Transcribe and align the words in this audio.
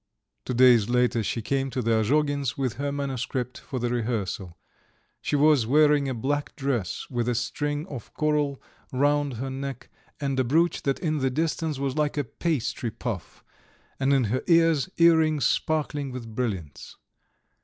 Two 0.45 0.55
days 0.55 0.89
later 0.89 1.21
she 1.21 1.43
came 1.43 1.69
to 1.69 1.79
the 1.79 1.91
Azhogins' 1.99 2.57
with 2.57 2.77
her 2.77 2.91
manuscript 2.91 3.59
for 3.59 3.77
the 3.77 3.91
rehearsal. 3.91 4.57
She 5.21 5.35
was 5.35 5.67
wearing 5.67 6.09
a 6.09 6.15
black 6.15 6.55
dress 6.55 7.05
with 7.11 7.29
a 7.29 7.35
string 7.35 7.85
of 7.85 8.11
coral 8.15 8.59
round 8.91 9.33
her 9.35 9.51
neck, 9.51 9.89
and 10.19 10.39
a 10.39 10.43
brooch 10.43 10.81
that 10.81 10.97
in 11.01 11.19
the 11.19 11.29
distance 11.29 11.77
was 11.77 11.97
like 11.97 12.17
a 12.17 12.23
pastry 12.23 12.89
puff, 12.89 13.43
and 13.99 14.11
in 14.11 14.23
her 14.23 14.41
ears 14.47 14.89
earrings 14.97 15.45
sparkling 15.45 16.11
with 16.11 16.33
brilliants. 16.33 16.95